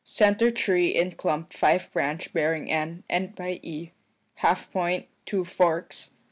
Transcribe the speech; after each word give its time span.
Centre 0.03 0.49
tree 0.49 0.87
in 0.87 1.11
clump 1.11 1.53
5 1.53 1.91
branch 1.93 2.33
bearing 2.33 2.71
N. 2.71 3.03
and 3.07 3.35
by 3.35 3.59
E. 3.61 3.91
1/2 4.39 4.71
point, 4.71 5.05
two 5.27 5.45
forks. 5.45 6.09